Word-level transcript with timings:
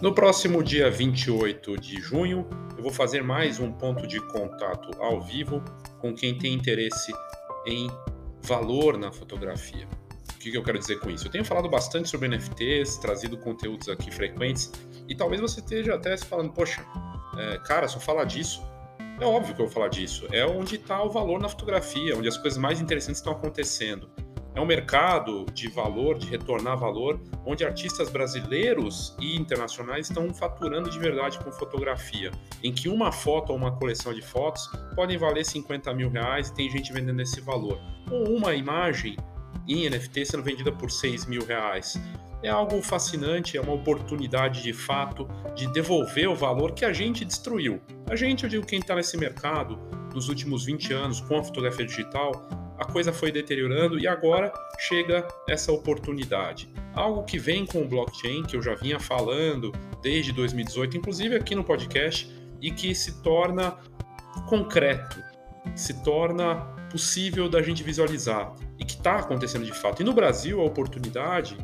No 0.00 0.14
próximo 0.14 0.62
dia 0.62 0.88
28 0.88 1.76
de 1.76 2.00
junho, 2.00 2.48
eu 2.76 2.82
vou 2.84 2.92
fazer 2.92 3.20
mais 3.20 3.58
um 3.58 3.72
ponto 3.72 4.06
de 4.06 4.20
contato 4.28 4.90
ao 5.02 5.20
vivo 5.20 5.60
com 5.98 6.14
quem 6.14 6.38
tem 6.38 6.54
interesse 6.54 7.12
em 7.66 7.90
valor 8.40 8.96
na 8.96 9.10
fotografia. 9.10 9.88
O 10.36 10.38
que 10.38 10.56
eu 10.56 10.62
quero 10.62 10.78
dizer 10.78 11.00
com 11.00 11.10
isso? 11.10 11.26
Eu 11.26 11.32
tenho 11.32 11.44
falado 11.44 11.68
bastante 11.68 12.08
sobre 12.08 12.28
NFTs, 12.28 12.98
trazido 12.98 13.36
conteúdos 13.38 13.88
aqui 13.88 14.08
frequentes, 14.12 14.70
e 15.08 15.16
talvez 15.16 15.40
você 15.40 15.58
esteja 15.58 15.96
até 15.96 16.16
se 16.16 16.24
falando, 16.24 16.52
poxa, 16.52 16.80
é, 17.36 17.58
cara, 17.66 17.88
só 17.88 17.98
falar 17.98 18.22
disso. 18.22 18.62
É 19.20 19.26
óbvio 19.26 19.52
que 19.52 19.60
eu 19.60 19.66
vou 19.66 19.74
falar 19.74 19.88
disso. 19.88 20.28
É 20.30 20.46
onde 20.46 20.76
está 20.76 21.02
o 21.02 21.10
valor 21.10 21.40
na 21.40 21.48
fotografia, 21.48 22.16
onde 22.16 22.28
as 22.28 22.38
coisas 22.38 22.56
mais 22.56 22.80
interessantes 22.80 23.18
estão 23.18 23.32
acontecendo. 23.32 24.08
É 24.58 24.60
um 24.60 24.66
mercado 24.66 25.46
de 25.54 25.68
valor, 25.68 26.18
de 26.18 26.26
retornar 26.26 26.76
valor, 26.76 27.20
onde 27.46 27.64
artistas 27.64 28.10
brasileiros 28.10 29.14
e 29.20 29.36
internacionais 29.36 30.08
estão 30.08 30.34
faturando 30.34 30.90
de 30.90 30.98
verdade 30.98 31.38
com 31.38 31.52
fotografia, 31.52 32.32
em 32.60 32.72
que 32.72 32.88
uma 32.88 33.12
foto 33.12 33.50
ou 33.50 33.56
uma 33.56 33.70
coleção 33.70 34.12
de 34.12 34.20
fotos 34.20 34.68
podem 34.96 35.16
valer 35.16 35.44
50 35.44 35.94
mil 35.94 36.10
reais 36.10 36.48
e 36.48 36.54
tem 36.56 36.68
gente 36.68 36.92
vendendo 36.92 37.22
esse 37.22 37.40
valor. 37.40 37.78
Ou 38.10 38.36
uma 38.36 38.52
imagem 38.52 39.16
em 39.68 39.88
NFT 39.88 40.26
sendo 40.26 40.42
vendida 40.42 40.72
por 40.72 40.90
6 40.90 41.26
mil 41.26 41.46
reais. 41.46 41.96
É 42.42 42.48
algo 42.48 42.80
fascinante, 42.82 43.56
é 43.56 43.60
uma 43.60 43.72
oportunidade 43.72 44.62
de 44.62 44.72
fato 44.72 45.28
de 45.54 45.66
devolver 45.72 46.28
o 46.28 46.36
valor 46.36 46.72
que 46.72 46.84
a 46.84 46.92
gente 46.92 47.24
destruiu. 47.24 47.80
A 48.08 48.14
gente, 48.14 48.44
eu 48.44 48.50
digo 48.50 48.66
quem 48.66 48.78
está 48.78 48.94
nesse 48.94 49.16
mercado 49.16 49.78
nos 50.14 50.28
últimos 50.28 50.64
20 50.64 50.92
anos 50.92 51.20
com 51.20 51.38
a 51.38 51.42
fotografia 51.42 51.84
digital, 51.84 52.32
a 52.78 52.84
coisa 52.84 53.12
foi 53.12 53.32
deteriorando 53.32 53.98
e 53.98 54.06
agora 54.06 54.52
chega 54.78 55.26
essa 55.48 55.72
oportunidade. 55.72 56.68
Algo 56.94 57.24
que 57.24 57.38
vem 57.38 57.66
com 57.66 57.82
o 57.82 57.88
blockchain, 57.88 58.44
que 58.44 58.56
eu 58.56 58.62
já 58.62 58.74
vinha 58.74 59.00
falando 59.00 59.72
desde 60.00 60.32
2018, 60.32 60.96
inclusive 60.96 61.34
aqui 61.34 61.56
no 61.56 61.64
podcast, 61.64 62.32
e 62.60 62.70
que 62.70 62.94
se 62.94 63.20
torna 63.20 63.76
concreto, 64.48 65.20
se 65.74 66.02
torna 66.04 66.56
possível 66.90 67.48
da 67.48 67.60
gente 67.60 67.82
visualizar 67.82 68.54
e 68.78 68.84
que 68.84 68.94
está 68.94 69.16
acontecendo 69.16 69.64
de 69.64 69.72
fato. 69.72 70.02
E 70.02 70.04
no 70.04 70.12
Brasil, 70.12 70.60
a 70.60 70.64
oportunidade, 70.64 71.56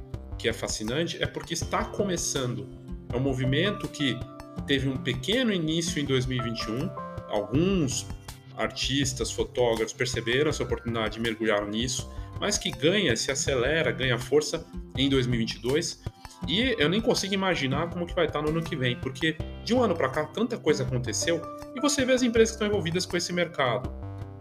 que 0.45 0.48
é 0.50 0.53
fascinante, 0.53 1.17
é 1.23 1.27
porque 1.27 1.55
está 1.55 1.87
começando. 1.87 2.69
É 3.11 3.17
um 3.17 3.20
movimento 3.20 3.89
que 3.89 4.20
teve 4.67 4.87
um 4.87 4.98
pequeno 4.98 5.50
início 5.50 5.98
em 5.98 6.05
2021, 6.05 6.91
alguns 7.31 8.06
artistas, 8.55 9.33
fotógrafos 9.33 9.95
perceberam 9.95 10.50
essa 10.50 10.62
oportunidade 10.62 11.19
e 11.19 11.22
mergulharam 11.22 11.67
nisso, 11.67 12.12
mas 12.39 12.59
que 12.59 12.70
ganha, 12.70 13.17
se 13.17 13.31
acelera, 13.31 13.91
ganha 13.91 14.19
força 14.19 14.67
em 14.95 15.09
2022. 15.09 16.03
E 16.47 16.77
eu 16.78 16.91
nem 16.91 17.00
consigo 17.00 17.33
imaginar 17.33 17.89
como 17.89 18.06
que 18.06 18.15
vai 18.15 18.27
estar 18.27 18.42
no 18.42 18.50
ano 18.50 18.62
que 18.62 18.77
vem, 18.77 19.00
porque 19.00 19.39
de 19.65 19.72
um 19.72 19.83
ano 19.83 19.97
para 19.97 20.11
cá 20.11 20.27
tanta 20.27 20.59
coisa 20.59 20.83
aconteceu 20.83 21.41
e 21.75 21.81
você 21.81 22.05
vê 22.05 22.12
as 22.12 22.22
empresas 22.22 22.50
que 22.50 22.56
estão 22.56 22.69
envolvidas 22.69 23.06
com 23.06 23.17
esse 23.17 23.33
mercado. 23.33 23.91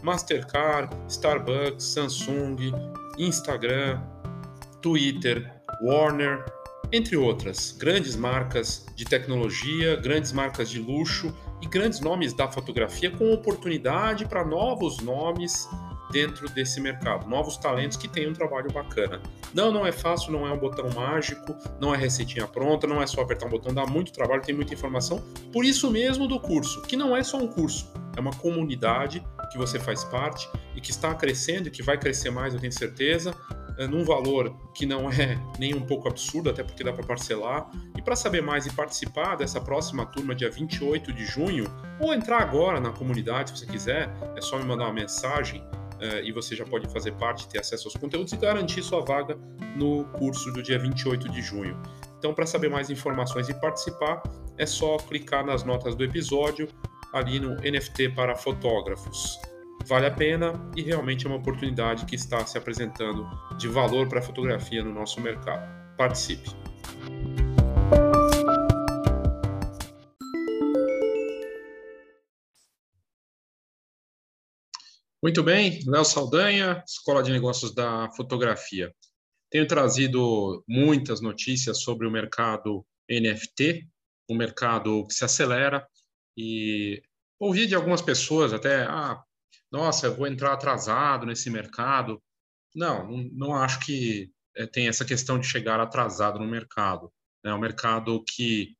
Mastercard, 0.04 0.94
Starbucks, 1.08 1.86
Samsung, 1.86 2.58
Instagram, 3.18 4.02
Twitter, 4.82 5.63
Warner, 5.84 6.46
entre 6.94 7.18
outras 7.18 7.74
grandes 7.78 8.16
marcas 8.16 8.86
de 8.96 9.04
tecnologia, 9.04 9.98
grandes 9.98 10.32
marcas 10.32 10.70
de 10.70 10.80
luxo 10.80 11.36
e 11.62 11.68
grandes 11.68 12.00
nomes 12.00 12.32
da 12.32 12.48
fotografia 12.48 13.12
com 13.12 13.34
oportunidade 13.34 14.26
para 14.26 14.46
novos 14.46 15.00
nomes 15.00 15.68
dentro 16.10 16.48
desse 16.48 16.80
mercado, 16.80 17.28
novos 17.28 17.58
talentos 17.58 17.98
que 17.98 18.08
têm 18.08 18.30
um 18.30 18.34
trabalho 18.34 18.72
bacana. 18.72 19.22
Não, 19.54 19.74
não 19.74 19.86
é 19.86 19.92
fácil, 19.92 20.32
não 20.32 20.48
é 20.48 20.54
um 20.54 20.58
botão 20.58 20.90
mágico, 20.92 21.54
não 21.82 21.94
é 21.94 21.98
receitinha 21.98 22.48
pronta, 22.48 22.88
não 22.88 23.02
é 23.02 23.08
só 23.08 23.22
apertar 23.22 23.48
um 23.48 23.50
botão, 23.50 23.74
dá 23.74 23.86
muito 23.86 24.14
trabalho, 24.14 24.42
tem 24.42 24.56
muita 24.56 24.74
informação. 24.74 25.22
Por 25.52 25.66
isso 25.66 25.92
mesmo 25.92 26.30
do 26.30 26.40
curso, 26.40 26.82
que 26.84 26.96
não 26.96 27.14
é 27.14 27.24
só 27.24 27.38
um 27.38 27.48
curso, 27.48 27.92
é 28.16 28.22
uma 28.22 28.32
comunidade 28.32 29.22
que 29.52 29.58
você 29.58 29.80
faz 29.80 30.06
parte 30.06 30.48
e 30.76 30.80
que 30.80 30.92
está 30.92 31.14
crescendo 31.14 31.68
e 31.68 31.72
que 31.72 31.84
vai 31.84 31.98
crescer 31.98 32.30
mais, 32.30 32.54
eu 32.54 32.60
tenho 32.60 32.72
certeza, 32.72 33.36
num 33.88 34.04
valor 34.04 34.56
que 34.74 34.86
não 34.86 35.10
é 35.10 35.38
nem 35.60 35.74
um 35.74 35.82
pouco 35.82 36.08
absurdo, 36.08 36.50
até 36.50 36.64
porque 36.64 36.84
dá 36.84 36.94
para 36.94 37.06
parcelar. 37.06 37.70
E 37.98 38.02
para 38.02 38.16
saber 38.16 38.42
mais 38.42 38.66
e 38.66 38.74
participar 38.74 39.36
dessa 39.36 39.60
próxima 39.60 40.06
turma, 40.06 40.36
dia 40.36 40.50
28 40.50 41.12
de 41.14 41.26
junho, 41.26 41.66
ou 42.00 42.14
entrar 42.14 42.42
agora 42.42 42.80
na 42.80 42.92
comunidade, 42.92 43.52
se 43.52 43.58
você 43.58 43.66
quiser, 43.66 44.10
é 44.36 44.42
só 44.42 44.58
me 44.58 44.66
mandar 44.66 44.86
uma 44.86 44.94
mensagem 44.94 45.64
é, 46.00 46.24
e 46.24 46.32
você 46.32 46.56
já 46.56 46.66
pode 46.66 46.88
fazer 46.92 47.14
parte, 47.14 47.48
ter 47.48 47.60
acesso 47.60 47.88
aos 47.88 47.96
conteúdos 47.96 48.34
e 48.34 48.38
garantir 48.38 48.84
sua 48.84 49.02
vaga 49.02 49.38
no 49.76 50.06
curso 50.06 50.52
do 50.52 50.62
dia 50.62 50.78
28 50.78 51.30
de 51.30 51.42
junho. 51.42 51.82
Então, 52.18 52.34
para 52.34 52.46
saber 52.46 52.70
mais 52.70 52.90
informações 52.90 53.50
e 53.50 53.54
participar, 53.54 54.22
é 54.58 54.66
só 54.66 54.98
clicar 54.98 55.46
nas 55.46 55.64
notas 55.64 55.96
do 55.96 56.04
episódio 56.04 56.68
ali 57.14 57.40
no 57.40 57.56
NFT 57.56 58.10
para 58.10 58.36
fotógrafos 58.36 59.40
vale 59.88 60.06
a 60.06 60.12
pena 60.12 60.54
e 60.76 60.82
realmente 60.82 61.26
é 61.26 61.30
uma 61.30 61.38
oportunidade 61.38 62.06
que 62.06 62.16
está 62.16 62.46
se 62.46 62.58
apresentando 62.58 63.28
de 63.58 63.68
valor 63.68 64.08
para 64.08 64.20
a 64.20 64.22
fotografia 64.22 64.84
no 64.84 64.94
nosso 64.94 65.20
mercado. 65.22 65.68
Participe! 65.98 66.50
Muito 75.24 75.42
bem, 75.42 75.80
Léo 75.88 76.04
Saldanha, 76.04 76.84
Escola 76.86 77.24
de 77.24 77.32
Negócios 77.32 77.74
da 77.74 78.12
Fotografia. 78.12 78.94
Tenho 79.50 79.66
trazido 79.66 80.62
muitas 80.68 81.22
notícias 81.22 81.82
sobre 81.82 82.06
o 82.06 82.12
mercado 82.12 82.86
NFT, 83.10 83.88
um 84.30 84.36
mercado 84.36 85.06
que 85.08 85.14
se 85.14 85.24
acelera 85.24 85.88
e 86.36 87.02
ouvi 87.40 87.68
de 87.68 87.74
algumas 87.74 88.02
pessoas 88.02 88.52
até, 88.52 88.84
ah, 88.84 89.24
nossa, 89.74 90.06
eu 90.06 90.16
vou 90.16 90.28
entrar 90.28 90.54
atrasado 90.54 91.26
nesse 91.26 91.50
mercado. 91.50 92.22
Não, 92.76 93.10
não, 93.10 93.30
não 93.34 93.56
acho 93.56 93.80
que 93.80 94.32
é, 94.56 94.68
tem 94.68 94.88
essa 94.88 95.04
questão 95.04 95.40
de 95.40 95.48
chegar 95.48 95.80
atrasado 95.80 96.38
no 96.38 96.46
mercado. 96.46 97.12
É 97.44 97.52
um 97.52 97.60
mercado 97.60 98.24
que 98.24 98.78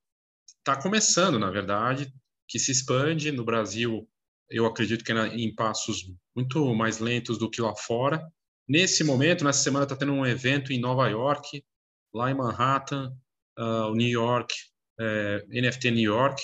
está 0.60 0.80
começando, 0.80 1.40
na 1.40 1.50
verdade, 1.50 2.14
que 2.48 2.60
se 2.60 2.72
expande 2.72 3.32
no 3.32 3.44
Brasil. 3.44 4.08
Eu 4.48 4.68
acredito 4.68 5.04
que 5.04 5.12
é 5.12 5.28
em 5.36 5.54
passos 5.56 6.14
muito 6.36 6.74
mais 6.76 7.00
lentos 7.00 7.40
do 7.40 7.50
que 7.50 7.60
lá 7.60 7.76
fora. 7.76 8.24
Nesse 8.70 9.04
momento, 9.04 9.44
nessa 9.44 9.64
semana, 9.64 9.86
está 9.86 9.96
tendo 9.96 10.14
um 10.14 10.26
evento 10.26 10.72
em 10.72 10.80
Nova 10.80 11.08
York, 11.08 11.66
lá 12.14 12.30
em 12.30 12.36
Manhattan, 12.36 13.12
uh, 13.58 13.96
New 13.96 14.08
York, 14.08 14.54
é, 15.00 15.44
NFT 15.50 15.90
New 15.90 16.04
York. 16.14 16.40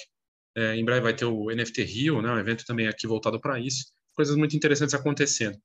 É, 0.57 0.75
em 0.75 0.83
breve 0.83 1.01
vai 1.01 1.15
ter 1.15 1.25
o 1.25 1.51
NFT 1.51 1.83
Rio, 1.83 2.21
né, 2.21 2.31
um 2.31 2.39
evento 2.39 2.65
também 2.65 2.87
aqui 2.87 3.05
voltado 3.05 3.39
para 3.39 3.59
isso 3.59 3.93
coisas 4.19 4.35
muito 4.35 4.53
interessantes 4.53 4.93
acontecendo. 4.93 5.57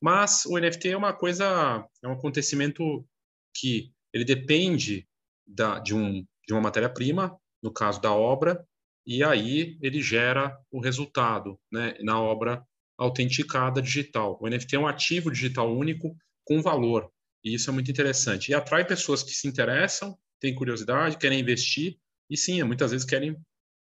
Mas 0.00 0.46
o 0.46 0.56
NFT 0.56 0.90
é 0.90 0.96
uma 0.96 1.12
coisa, 1.12 1.84
é 2.00 2.06
um 2.06 2.12
acontecimento 2.12 3.04
que 3.52 3.92
ele 4.14 4.24
depende 4.24 5.04
da, 5.44 5.80
de, 5.80 5.96
um, 5.96 6.24
de 6.46 6.52
uma 6.52 6.60
matéria-prima, 6.60 7.36
no 7.60 7.72
caso 7.72 8.00
da 8.00 8.12
obra, 8.12 8.64
e 9.04 9.24
aí 9.24 9.76
ele 9.82 10.00
gera 10.00 10.56
o 10.70 10.80
resultado 10.80 11.58
né, 11.72 11.96
na 12.00 12.22
obra 12.22 12.64
autenticada 12.96 13.82
digital. 13.82 14.38
O 14.40 14.48
NFT 14.48 14.76
é 14.76 14.78
um 14.78 14.86
ativo 14.86 15.28
digital 15.28 15.76
único 15.76 16.16
com 16.44 16.62
valor, 16.62 17.10
e 17.44 17.52
isso 17.52 17.68
é 17.68 17.72
muito 17.72 17.90
interessante. 17.90 18.52
E 18.52 18.54
atrai 18.54 18.86
pessoas 18.86 19.24
que 19.24 19.32
se 19.32 19.48
interessam, 19.48 20.16
têm 20.38 20.54
curiosidade, 20.54 21.18
querem 21.18 21.40
investir, 21.40 21.98
e 22.30 22.36
sim, 22.36 22.62
muitas 22.62 22.92
vezes 22.92 23.04
querem 23.04 23.36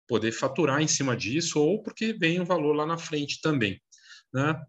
poder 0.07 0.31
faturar 0.31 0.81
em 0.81 0.87
cima 0.87 1.15
disso, 1.15 1.61
ou 1.61 1.83
porque 1.83 2.13
vem 2.13 2.39
um 2.39 2.45
valor 2.45 2.73
lá 2.73 2.85
na 2.87 2.97
frente 2.97 3.39
também. 3.41 3.79
Né? 4.33 4.59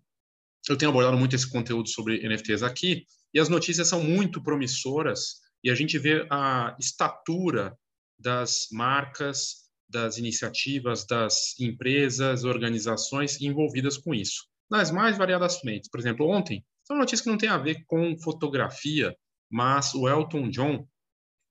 Eu 0.68 0.76
tenho 0.76 0.90
abordado 0.90 1.16
muito 1.16 1.34
esse 1.34 1.50
conteúdo 1.50 1.88
sobre 1.88 2.26
NFTs 2.26 2.62
aqui 2.62 3.06
e 3.32 3.40
as 3.40 3.48
notícias 3.48 3.88
são 3.88 4.02
muito 4.02 4.42
promissoras 4.42 5.40
e 5.62 5.70
a 5.70 5.74
gente 5.74 5.98
vê 5.98 6.26
a 6.30 6.76
estatura 6.78 7.76
das 8.18 8.68
marcas, 8.72 9.68
das 9.88 10.18
iniciativas, 10.18 11.06
das 11.06 11.58
empresas, 11.58 12.44
organizações 12.44 13.40
envolvidas 13.40 13.96
com 13.96 14.14
isso, 14.14 14.46
nas 14.70 14.90
mais 14.90 15.16
variadas 15.16 15.58
frentes. 15.58 15.88
Por 15.88 16.00
exemplo, 16.00 16.28
ontem, 16.28 16.64
uma 16.90 17.00
notícia 17.00 17.22
que 17.22 17.30
não 17.30 17.38
tem 17.38 17.48
a 17.48 17.58
ver 17.58 17.84
com 17.86 18.18
fotografia, 18.18 19.14
mas 19.50 19.94
o 19.94 20.08
Elton 20.08 20.48
John, 20.50 20.86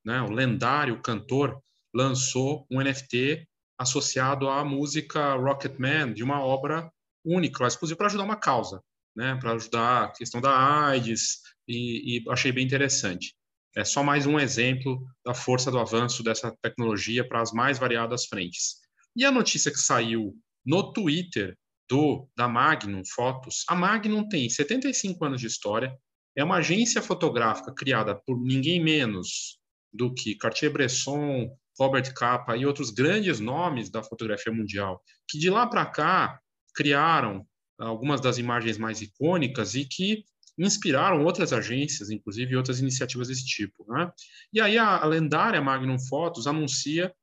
né, 0.05 0.21
o 0.21 0.31
lendário 0.31 1.01
cantor, 1.01 1.61
lançou 1.93 2.65
um 2.71 2.81
NFT 2.81 3.47
associado 3.77 4.49
à 4.49 4.65
música 4.65 5.35
Rocketman, 5.35 6.13
de 6.13 6.23
uma 6.23 6.41
obra 6.41 6.91
única, 7.27 7.67
exclusiva 7.67 7.97
para 7.97 8.07
ajudar 8.07 8.23
uma 8.23 8.35
causa, 8.35 8.81
né? 9.15 9.35
Para 9.39 9.53
ajudar 9.53 10.03
a 10.05 10.11
questão 10.11 10.39
da 10.39 10.87
AIDS 10.87 11.41
e, 11.67 12.17
e 12.17 12.23
achei 12.29 12.51
bem 12.51 12.65
interessante. 12.65 13.35
É 13.75 13.83
só 13.83 14.01
mais 14.01 14.25
um 14.25 14.39
exemplo 14.39 15.05
da 15.25 15.33
força 15.33 15.69
do 15.69 15.77
avanço 15.77 16.23
dessa 16.23 16.55
tecnologia 16.61 17.27
para 17.27 17.41
as 17.41 17.51
mais 17.51 17.77
variadas 17.77 18.25
frentes. 18.25 18.77
E 19.15 19.25
a 19.25 19.31
notícia 19.31 19.71
que 19.71 19.77
saiu 19.77 20.33
no 20.65 20.93
Twitter 20.93 21.55
do 21.89 22.27
da 22.35 22.47
Magnum 22.47 23.03
Fotos, 23.05 23.63
a 23.67 23.75
Magnum 23.75 24.27
tem 24.27 24.49
75 24.49 25.23
anos 25.23 25.41
de 25.41 25.47
história, 25.47 25.95
é 26.35 26.43
uma 26.43 26.57
agência 26.57 27.01
fotográfica 27.01 27.73
criada 27.73 28.15
por 28.25 28.39
ninguém 28.39 28.83
menos 28.83 29.59
do 29.93 30.13
que 30.13 30.35
Cartier-Bresson, 30.35 31.49
Robert 31.79 32.13
Capa 32.13 32.57
e 32.57 32.65
outros 32.65 32.89
grandes 32.89 33.39
nomes 33.39 33.89
da 33.89 34.03
fotografia 34.03 34.51
mundial, 34.51 35.01
que 35.29 35.37
de 35.37 35.49
lá 35.49 35.65
para 35.67 35.85
cá 35.85 36.39
criaram 36.77 37.43
algumas 37.79 38.21
das 38.21 38.37
imagens 38.37 38.77
mais 38.77 39.01
icônicas 39.01 39.73
e 39.73 39.83
que 39.83 40.23
inspiraram 40.57 41.25
outras 41.25 41.51
agências, 41.51 42.11
inclusive 42.11 42.55
outras 42.55 42.79
iniciativas 42.79 43.27
desse 43.27 43.45
tipo. 43.45 43.85
Né? 43.91 44.11
E 44.53 44.61
aí 44.61 44.77
a, 44.77 45.03
lendária 45.05 45.59
Magnum 45.59 45.99
Photos 45.99 46.45
anuncia 46.45 47.13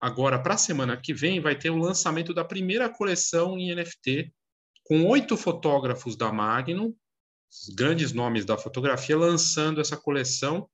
agora 0.00 0.40
para 0.40 0.54
a 0.54 0.58
semana 0.58 0.96
que 0.96 1.12
vem 1.12 1.40
vai 1.40 1.56
ter 1.58 1.70
o 1.70 1.78
lançamento 1.78 2.32
da 2.32 2.44
primeira 2.44 2.88
coleção 2.88 3.58
em 3.58 3.74
NFT 3.74 4.32
com 4.84 5.04
oito 5.06 5.36
fotógrafos 5.36 6.16
da 6.16 6.32
Magnum, 6.32 6.94
grandes 7.76 8.12
nomes 8.12 8.44
da 8.44 8.56
fotografia, 8.56 9.16
lançando 9.16 9.80
essa 9.80 9.96
coleção 9.96 10.68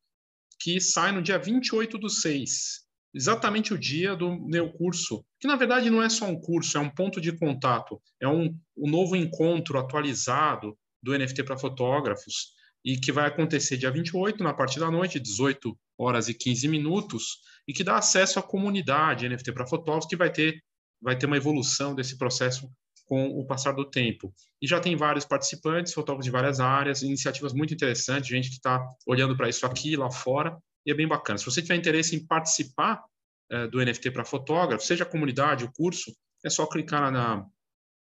que 0.59 0.81
sai 0.81 1.13
no 1.13 1.23
dia 1.23 1.39
28 1.39 1.99
do 1.99 2.09
6, 2.09 2.86
exatamente 3.17 3.73
o 3.73 3.79
dia 3.79 4.15
do 4.15 4.39
meu 4.47 4.71
curso, 4.71 5.25
que 5.41 5.49
na 5.49 5.57
verdade 5.57 5.89
não 5.89 6.03
é 6.03 6.09
só 6.09 6.27
um 6.27 6.39
curso, 6.39 6.77
é 6.77 6.81
um 6.81 6.91
ponto 6.91 7.19
de 7.19 7.33
contato, 7.33 8.01
é 8.21 8.29
um, 8.29 8.55
um 8.77 8.91
novo 8.91 9.17
encontro 9.17 9.79
atualizado 9.79 10.77
do 11.03 11.17
NFT 11.17 11.43
para 11.43 11.57
fotógrafos, 11.57 12.55
e 12.85 12.99
que 12.99 13.11
vai 13.11 13.27
acontecer 13.27 13.79
dia 13.79 13.91
28, 13.91 14.45
na 14.45 14.53
parte 14.53 14.79
da 14.79 14.91
noite, 14.91 15.19
18 15.19 15.77
horas 15.99 16.29
e 16.29 16.35
15 16.35 16.69
minutos, 16.69 17.39
e 17.67 17.73
que 17.73 17.83
dá 17.83 17.97
acesso 17.97 18.39
à 18.39 18.43
comunidade 18.43 19.29
NFT 19.29 19.51
para 19.53 19.67
fotógrafos, 19.67 20.09
que 20.09 20.15
vai 20.15 20.31
ter, 20.31 20.63
vai 21.01 21.17
ter 21.17 21.27
uma 21.27 21.37
evolução 21.37 21.95
desse 21.95 22.19
processo 22.19 22.71
com 23.07 23.27
o 23.29 23.47
passar 23.47 23.73
do 23.73 23.85
tempo. 23.85 24.33
E 24.61 24.69
já 24.69 24.79
tem 24.79 24.95
vários 24.95 25.25
participantes, 25.25 25.95
fotógrafos 25.95 26.27
de 26.27 26.31
várias 26.31 26.61
áreas, 26.61 27.03
iniciativas 27.03 27.53
muito 27.53 27.73
interessantes, 27.73 28.29
gente 28.29 28.51
que 28.51 28.57
está 28.57 28.85
olhando 29.07 29.37
para 29.37 29.49
isso 29.49 29.65
aqui, 29.65 29.97
lá 29.97 30.11
fora, 30.11 30.57
e 30.87 30.91
é 30.91 30.95
bem 30.95 31.09
bacana. 31.09 31.39
Se 31.39 31.45
você 31.45 31.61
tiver 31.61 31.75
interesse 31.75 32.15
em 32.15 32.25
participar 32.25 33.03
é, 33.51 33.67
do 33.67 33.85
NFT 33.85 34.13
para 34.13 34.25
fotógrafo, 34.25 34.85
seja 34.85 35.05
a 35.05 35.09
comunidade, 35.09 35.65
o 35.65 35.73
curso, 35.73 36.15
é 36.45 36.49
só 36.49 36.67
clicar 36.67 37.11
na 37.11 37.45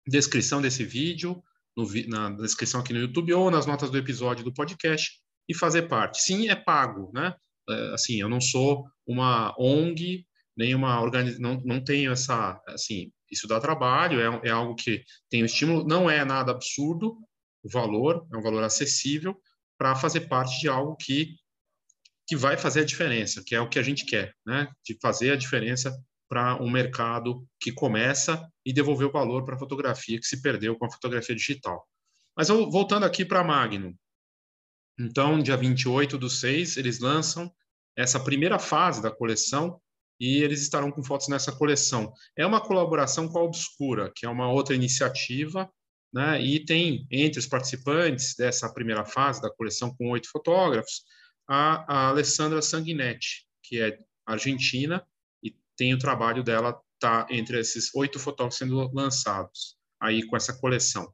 descrição 0.06 0.62
desse 0.62 0.84
vídeo, 0.84 1.42
no, 1.75 1.88
na 2.08 2.30
descrição 2.31 2.81
aqui 2.81 2.94
no 2.94 3.00
YouTube 3.00 3.34
ou 3.34 3.50
nas 3.50 3.66
notas 3.66 3.90
do 3.90 3.98
episódio 3.98 4.44
do 4.44 4.54
podcast 4.54 5.19
e 5.48 5.54
fazer 5.56 5.84
parte. 5.84 6.22
Sim, 6.22 6.50
é 6.50 6.56
pago, 6.56 7.12
né? 7.14 7.34
É, 7.69 7.94
assim, 7.94 8.19
eu 8.19 8.30
não 8.30 8.42
sou 8.42 8.86
uma 9.06 9.56
ONG, 9.58 10.25
nem 10.56 10.74
uma 10.74 11.02
organização, 11.02 11.62
não, 11.64 11.84
tenho 11.84 12.12
essa, 12.12 12.60
assim, 12.68 13.12
isso 13.31 13.48
dá 13.48 13.60
trabalho, 13.60 14.19
é, 14.19 14.50
é 14.50 14.52
algo 14.52 14.75
que 14.75 15.04
tem 15.30 15.44
um 15.44 15.46
estímulo, 15.46 15.86
não 15.86 16.10
é 16.10 16.25
nada 16.25 16.52
absurdo 16.52 17.18
o 17.64 17.69
valor, 17.69 18.25
é 18.34 18.38
um 18.38 18.42
valor 18.42 18.64
acessível 18.64 19.40
para 19.78 19.96
fazer 19.96 20.22
parte 20.22 20.60
de 20.60 20.68
algo 20.68 20.96
que, 20.96 21.36
que 22.27 22.35
vai 22.35 22.57
fazer 22.57 22.81
a 22.81 22.85
diferença, 22.85 23.41
que 23.44 23.56
é 23.56 23.62
o 23.62 23.69
que 23.69 23.79
a 23.79 23.83
gente 23.83 24.06
quer, 24.06 24.33
né? 24.45 24.68
De 24.85 24.97
fazer 25.01 25.31
a 25.31 25.35
diferença 25.38 25.97
para 26.29 26.62
um 26.62 26.69
mercado 26.69 27.47
que 27.59 27.71
começa 27.71 28.45
e 28.65 28.74
devolver 28.74 29.07
o 29.07 29.12
valor 29.12 29.45
para 29.45 29.56
a 29.56 29.59
fotografia 29.59 30.19
que 30.19 30.27
se 30.27 30.41
perdeu 30.41 30.77
com 30.77 30.85
a 30.85 30.91
fotografia 30.91 31.33
digital. 31.33 31.88
Mas 32.35 32.50
voltando 32.50 33.06
aqui 33.06 33.24
para 33.24 33.39
a 33.39 33.44
Magnum. 33.44 33.95
Então, 35.00 35.41
dia 35.41 35.56
28 35.56 36.18
do 36.18 36.29
6, 36.29 36.75
eles 36.75 37.00
lançam 37.00 37.50
essa 37.95 38.19
primeira 38.19 38.59
fase 38.59 39.01
da 39.01 39.09
coleção 39.09 39.80
e 40.19 40.44
eles 40.44 40.62
estarão 40.62 40.91
com 40.91 41.03
fotos 41.03 41.30
nessa 41.30 41.51
coleção. 41.51 42.12
É 42.35 42.45
uma 42.45 42.59
colaboração 42.59 43.27
com 43.27 43.39
a 43.39 43.44
Obscura, 43.44 44.12
que 44.13 44.25
é 44.25 44.30
uma 44.30 44.51
outra 44.51 44.75
iniciativa, 44.75 45.69
né? 46.13 46.41
e 46.41 46.63
tem 46.65 47.07
entre 47.12 47.39
os 47.39 47.47
participantes 47.47 48.35
dessa 48.35 48.71
primeira 48.73 49.06
fase 49.06 49.41
da 49.41 49.51
coleção, 49.51 49.95
com 49.95 50.09
oito 50.09 50.30
fotógrafos, 50.30 51.03
a, 51.47 51.85
a 51.91 52.07
Alessandra 52.09 52.61
Sanguinetti, 52.61 53.47
que 53.63 53.81
é 53.81 53.97
argentina, 54.25 55.05
e 55.41 55.55
tem 55.75 55.94
o 55.94 55.99
trabalho 55.99 56.44
dela 56.44 56.79
tá 56.99 57.27
entre 57.29 57.59
esses 57.59 57.94
oito 57.94 58.19
fotógrafos 58.19 58.57
sendo 58.57 58.91
lançados 58.94 59.77
aí 59.99 60.25
com 60.25 60.35
essa 60.35 60.53
coleção. 60.53 61.13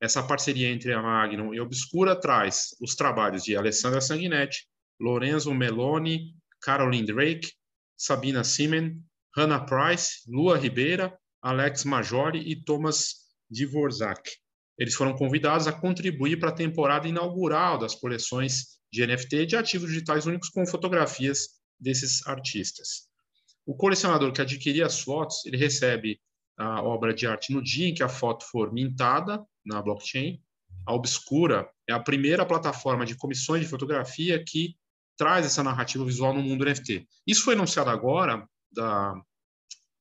Essa 0.00 0.22
parceria 0.22 0.68
entre 0.68 0.92
a 0.92 1.00
Magnum 1.00 1.54
e 1.54 1.60
Obscura 1.60 2.16
traz 2.16 2.74
os 2.80 2.96
trabalhos 2.96 3.44
de 3.44 3.56
Alessandra 3.56 4.00
Sanguinetti, 4.00 4.66
Lorenzo 5.00 5.54
Meloni, 5.54 6.34
Caroline 6.60 7.06
Drake, 7.06 7.52
Sabina 7.96 8.42
Simen, 8.42 9.00
Hannah 9.36 9.64
Price, 9.64 10.28
Lua 10.28 10.58
Ribeira, 10.58 11.16
Alex 11.40 11.84
Majori 11.84 12.40
e 12.40 12.56
Thomas 12.56 13.14
Dvorak. 13.48 14.41
Eles 14.78 14.94
foram 14.94 15.14
convidados 15.14 15.66
a 15.66 15.72
contribuir 15.72 16.38
para 16.38 16.48
a 16.48 16.54
temporada 16.54 17.06
inaugural 17.06 17.78
das 17.78 17.94
coleções 17.94 18.78
de 18.92 19.06
NFT 19.06 19.46
de 19.46 19.56
ativos 19.56 19.88
digitais 19.88 20.26
únicos 20.26 20.48
com 20.48 20.66
fotografias 20.66 21.48
desses 21.78 22.26
artistas. 22.26 23.08
O 23.66 23.74
colecionador 23.74 24.32
que 24.32 24.40
adquirir 24.40 24.82
as 24.82 25.00
fotos, 25.00 25.44
ele 25.46 25.56
recebe 25.56 26.20
a 26.58 26.82
obra 26.82 27.14
de 27.14 27.26
arte 27.26 27.52
no 27.52 27.62
dia 27.62 27.88
em 27.88 27.94
que 27.94 28.02
a 28.02 28.08
foto 28.08 28.44
for 28.44 28.72
mintada 28.72 29.44
na 29.64 29.80
blockchain. 29.80 30.40
A 30.86 30.94
Obscura 30.94 31.68
é 31.88 31.92
a 31.92 32.00
primeira 32.00 32.44
plataforma 32.44 33.06
de 33.06 33.16
comissões 33.16 33.62
de 33.62 33.68
fotografia 33.68 34.42
que 34.42 34.76
traz 35.16 35.46
essa 35.46 35.62
narrativa 35.62 36.04
visual 36.04 36.34
no 36.34 36.42
mundo 36.42 36.64
NFT. 36.64 37.06
Isso 37.26 37.44
foi 37.44 37.54
anunciado 37.54 37.90
agora 37.90 38.46
da, 38.70 39.14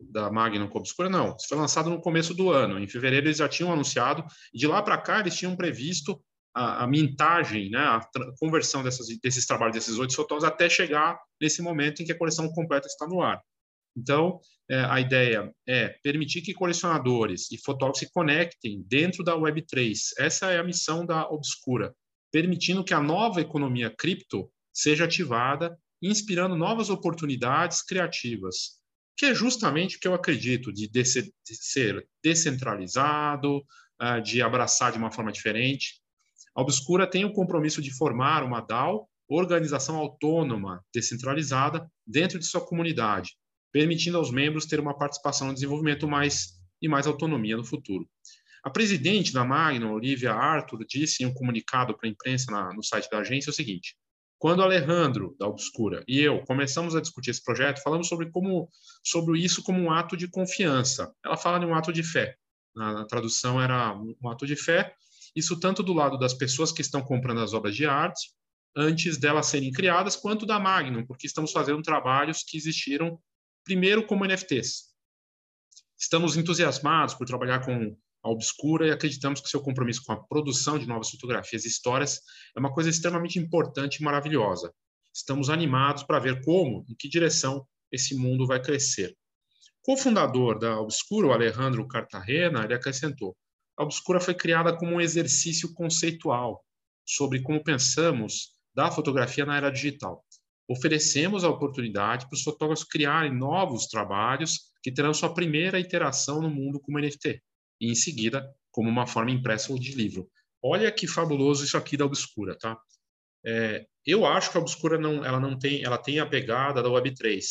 da 0.09 0.31
Magnum 0.31 0.69
Obscura? 0.73 1.09
Não, 1.09 1.35
isso 1.35 1.47
foi 1.47 1.57
lançado 1.57 1.89
no 1.89 2.01
começo 2.01 2.33
do 2.33 2.49
ano. 2.49 2.79
Em 2.79 2.87
fevereiro 2.87 3.27
eles 3.27 3.37
já 3.37 3.47
tinham 3.47 3.71
anunciado, 3.71 4.23
e 4.53 4.57
de 4.57 4.67
lá 4.67 4.81
para 4.81 4.97
cá 4.97 5.19
eles 5.19 5.35
tinham 5.35 5.55
previsto 5.55 6.21
a, 6.53 6.83
a 6.83 6.87
mintagem, 6.87 7.69
né, 7.69 7.79
a 7.79 8.01
conversão 8.39 8.83
dessas, 8.83 9.07
desses 9.21 9.45
trabalhos, 9.45 9.75
desses 9.75 9.97
oito 9.97 10.15
fotógrafos, 10.15 10.47
até 10.47 10.69
chegar 10.69 11.19
nesse 11.39 11.61
momento 11.61 12.01
em 12.01 12.05
que 12.05 12.11
a 12.11 12.17
coleção 12.17 12.49
completa 12.51 12.87
está 12.87 13.07
no 13.07 13.21
ar. 13.21 13.41
Então, 13.95 14.39
é, 14.69 14.79
a 14.85 14.99
ideia 14.99 15.53
é 15.67 15.89
permitir 16.01 16.41
que 16.41 16.53
colecionadores 16.53 17.51
e 17.51 17.57
fotógrafos 17.57 17.99
se 17.99 18.11
conectem 18.11 18.83
dentro 18.87 19.23
da 19.23 19.35
Web3. 19.35 19.93
Essa 20.17 20.51
é 20.51 20.59
a 20.59 20.63
missão 20.63 21.05
da 21.05 21.27
Obscura, 21.29 21.93
permitindo 22.31 22.83
que 22.83 22.93
a 22.93 23.01
nova 23.01 23.41
economia 23.41 23.89
cripto 23.89 24.49
seja 24.73 25.05
ativada, 25.05 25.77
inspirando 26.01 26.55
novas 26.55 26.89
oportunidades 26.89 27.81
criativas, 27.81 28.80
que 29.21 29.27
é 29.27 29.35
justamente 29.35 29.97
o 29.97 29.99
que 29.99 30.07
eu 30.07 30.15
acredito 30.15 30.73
de, 30.73 30.89
de 30.89 31.05
ser 31.05 32.07
descentralizado, 32.23 33.63
ah, 33.99 34.19
de 34.19 34.41
abraçar 34.41 34.91
de 34.91 34.97
uma 34.97 35.11
forma 35.11 35.31
diferente. 35.31 36.01
A 36.55 36.61
Obscura 36.63 37.05
tem 37.05 37.23
o 37.23 37.31
compromisso 37.31 37.83
de 37.83 37.95
formar 37.95 38.43
uma 38.43 38.61
DAO, 38.61 39.07
organização 39.29 39.95
autônoma 39.97 40.83
descentralizada, 40.91 41.87
dentro 42.03 42.39
de 42.39 42.47
sua 42.47 42.65
comunidade, 42.65 43.37
permitindo 43.71 44.17
aos 44.17 44.31
membros 44.31 44.65
ter 44.65 44.79
uma 44.79 44.97
participação 44.97 45.49
no 45.49 45.53
desenvolvimento 45.53 46.07
mais 46.07 46.59
e 46.81 46.87
mais 46.87 47.05
autonomia 47.05 47.55
no 47.55 47.63
futuro. 47.63 48.09
A 48.63 48.71
presidente 48.71 49.31
da 49.31 49.45
Magno, 49.45 49.93
Olivia 49.93 50.33
Arthur, 50.33 50.83
disse 50.89 51.21
em 51.21 51.27
um 51.27 51.33
comunicado 51.35 51.95
para 51.95 52.09
a 52.09 52.11
imprensa 52.11 52.51
na, 52.51 52.73
no 52.73 52.83
site 52.83 53.07
da 53.07 53.19
agência 53.19 53.51
o 53.51 53.53
seguinte: 53.53 53.95
quando 54.41 54.63
Alejandro 54.63 55.35
da 55.37 55.45
Obscura 55.45 56.03
e 56.07 56.19
eu 56.19 56.43
começamos 56.45 56.95
a 56.95 56.99
discutir 56.99 57.29
esse 57.29 57.43
projeto, 57.43 57.83
falamos 57.83 58.07
sobre 58.07 58.31
como 58.31 58.67
sobre 59.03 59.39
isso 59.39 59.61
como 59.61 59.79
um 59.79 59.91
ato 59.91 60.17
de 60.17 60.27
confiança. 60.27 61.13
Ela 61.23 61.37
fala 61.37 61.59
de 61.59 61.65
um 61.67 61.75
ato 61.75 61.93
de 61.93 62.01
fé. 62.01 62.35
Na, 62.75 62.91
na 62.91 63.05
tradução 63.05 63.61
era 63.61 63.95
um 63.95 64.27
ato 64.27 64.47
de 64.47 64.55
fé. 64.55 64.95
Isso 65.35 65.59
tanto 65.59 65.83
do 65.83 65.93
lado 65.93 66.17
das 66.17 66.33
pessoas 66.33 66.71
que 66.71 66.81
estão 66.81 67.03
comprando 67.03 67.39
as 67.39 67.53
obras 67.53 67.75
de 67.75 67.85
arte 67.85 68.31
antes 68.75 69.15
delas 69.15 69.45
serem 69.45 69.71
criadas, 69.71 70.15
quanto 70.15 70.43
da 70.43 70.59
Magnum, 70.59 71.05
porque 71.05 71.27
estamos 71.27 71.51
fazendo 71.51 71.83
trabalhos 71.83 72.41
que 72.41 72.57
existiram 72.57 73.19
primeiro 73.63 74.07
como 74.07 74.25
NFTs. 74.25 74.85
Estamos 75.99 76.35
entusiasmados 76.35 77.13
por 77.13 77.27
trabalhar 77.27 77.63
com 77.63 77.95
a 78.23 78.29
Obscura 78.29 78.87
e 78.87 78.91
acreditamos 78.91 79.41
que 79.41 79.49
seu 79.49 79.61
compromisso 79.61 80.03
com 80.05 80.11
a 80.13 80.23
produção 80.23 80.77
de 80.77 80.87
novas 80.87 81.09
fotografias 81.09 81.65
e 81.65 81.67
histórias 81.67 82.21
é 82.55 82.59
uma 82.59 82.73
coisa 82.73 82.89
extremamente 82.89 83.39
importante 83.39 83.97
e 83.97 84.03
maravilhosa. 84.03 84.73
Estamos 85.13 85.49
animados 85.49 86.03
para 86.03 86.19
ver 86.19 86.43
como, 86.43 86.85
em 86.89 86.95
que 86.95 87.09
direção 87.09 87.65
esse 87.91 88.15
mundo 88.15 88.47
vai 88.47 88.61
crescer. 88.61 89.15
Co-fundador 89.81 90.59
da 90.59 90.79
Obscura, 90.79 91.27
o 91.27 91.33
Alejandro 91.33 91.87
Cartagena, 91.87 92.63
ele 92.63 92.73
acrescentou: 92.73 93.35
a 93.77 93.83
Obscura 93.83 94.19
foi 94.19 94.33
criada 94.33 94.77
como 94.77 94.93
um 94.93 95.01
exercício 95.01 95.73
conceitual 95.73 96.63
sobre 97.05 97.41
como 97.41 97.63
pensamos 97.63 98.55
da 98.73 98.91
fotografia 98.91 99.45
na 99.45 99.57
era 99.57 99.69
digital 99.69 100.23
oferecemos 100.71 101.43
a 101.43 101.49
oportunidade 101.49 102.27
para 102.27 102.35
os 102.35 102.43
fotógrafos 102.43 102.85
criarem 102.85 103.33
novos 103.33 103.87
trabalhos 103.87 104.71
que 104.81 104.91
terão 104.91 105.13
sua 105.13 105.33
primeira 105.33 105.79
iteração 105.79 106.41
no 106.41 106.49
mundo 106.49 106.79
como 106.79 106.99
NFT, 106.99 107.41
e 107.81 107.91
em 107.91 107.95
seguida 107.95 108.47
como 108.71 108.89
uma 108.89 109.07
forma 109.07 109.31
impressa 109.31 109.73
ou 109.73 109.79
de 109.79 109.93
livro. 109.93 110.29
Olha 110.63 110.91
que 110.91 111.07
fabuloso 111.07 111.65
isso 111.65 111.75
aqui 111.75 111.97
da 111.97 112.05
Obscura, 112.05 112.55
tá? 112.57 112.79
É, 113.43 113.85
eu 114.05 114.25
acho 114.25 114.51
que 114.51 114.57
a 114.57 114.61
Obscura 114.61 114.97
não, 114.97 115.25
ela 115.25 115.39
não 115.39 115.57
tem, 115.57 115.83
ela 115.83 115.97
tem 115.97 116.19
a 116.19 116.25
pegada 116.25 116.81
da 116.81 116.89
Web3. 116.89 117.43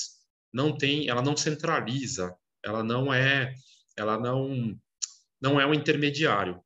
Não 0.53 0.77
tem, 0.77 1.09
ela 1.09 1.21
não 1.21 1.37
centraliza, 1.37 2.35
ela 2.65 2.83
não 2.83 3.13
é, 3.13 3.53
ela 3.97 4.19
não, 4.19 4.75
não 5.41 5.61
é 5.61 5.67
um 5.67 5.75
intermediário. 5.75 6.63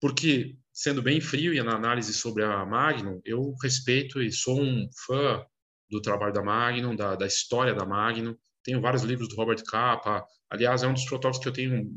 Porque 0.00 0.56
sendo 0.76 1.02
bem 1.02 1.22
frio 1.22 1.54
e 1.54 1.62
na 1.62 1.74
análise 1.74 2.12
sobre 2.12 2.44
a 2.44 2.64
Magnum, 2.66 3.20
eu 3.24 3.54
respeito 3.62 4.20
e 4.22 4.30
sou 4.30 4.60
um 4.60 4.86
fã 5.06 5.42
do 5.90 6.02
trabalho 6.02 6.34
da 6.34 6.42
Magnum, 6.42 6.94
da, 6.94 7.14
da 7.14 7.26
história 7.26 7.74
da 7.74 7.86
Magnum. 7.86 8.36
Tenho 8.62 8.80
vários 8.80 9.02
livros 9.02 9.28
do 9.28 9.36
Robert 9.36 9.62
Capa. 9.64 10.22
Aliás, 10.50 10.82
é 10.82 10.86
um 10.86 10.92
dos 10.92 11.04
fotógrafos 11.04 11.42
que 11.42 11.48
eu 11.48 11.52
tenho, 11.52 11.88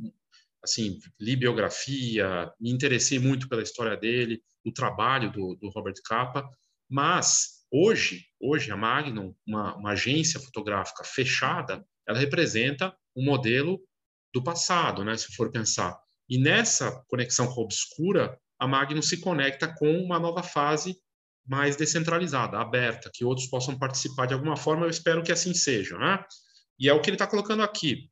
assim, 0.63 0.99
li 1.19 1.35
biografia, 1.35 2.51
me 2.59 2.69
interessei 2.69 3.19
muito 3.19 3.47
pela 3.47 3.63
história 3.63 3.95
dele, 3.95 4.41
o 4.65 4.71
trabalho 4.71 5.31
do, 5.31 5.55
do 5.55 5.69
Robert 5.69 5.95
Capa. 6.05 6.47
Mas 6.89 7.65
hoje, 7.71 8.25
hoje 8.39 8.71
a 8.71 8.77
Magnum, 8.77 9.33
uma, 9.45 9.75
uma 9.75 9.91
agência 9.91 10.39
fotográfica 10.39 11.03
fechada, 11.03 11.85
ela 12.07 12.17
representa 12.17 12.95
um 13.15 13.23
modelo 13.23 13.79
do 14.33 14.43
passado, 14.43 15.03
né, 15.03 15.15
se 15.17 15.33
for 15.35 15.51
pensar. 15.51 15.97
E 16.27 16.37
nessa 16.37 17.03
conexão 17.07 17.47
com 17.47 17.61
a 17.61 17.63
obscura, 17.63 18.39
a 18.59 18.67
Magnum 18.67 19.01
se 19.01 19.19
conecta 19.19 19.73
com 19.73 19.91
uma 19.99 20.19
nova 20.19 20.43
fase 20.43 20.95
mais 21.47 21.75
descentralizada, 21.75 22.59
aberta, 22.59 23.09
que 23.11 23.25
outros 23.25 23.47
possam 23.47 23.77
participar 23.77 24.27
de 24.27 24.35
alguma 24.35 24.55
forma. 24.55 24.85
Eu 24.85 24.89
espero 24.89 25.23
que 25.23 25.31
assim 25.31 25.53
seja, 25.53 25.97
né? 25.97 26.23
E 26.77 26.87
é 26.87 26.93
o 26.93 27.01
que 27.01 27.09
ele 27.09 27.15
está 27.15 27.25
colocando 27.25 27.63
aqui, 27.63 28.09